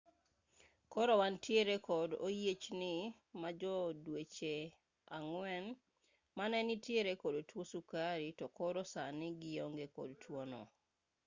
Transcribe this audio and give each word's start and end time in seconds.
koro 0.93 1.13
wantiere 1.21 1.75
kod 1.87 2.09
oyiechni 2.27 2.93
ma 3.41 3.49
jo 3.61 3.75
dweche 4.05 4.55
ang'wen 5.17 5.65
mane 6.37 6.59
nitiere 6.67 7.11
kod 7.21 7.35
tuo 7.49 7.63
sukari 7.71 8.29
to 8.39 8.45
koro 8.57 8.81
sani 8.93 9.27
gionge 9.41 9.85
kod 9.95 10.09
tuo 10.23 10.41
no 10.51 10.61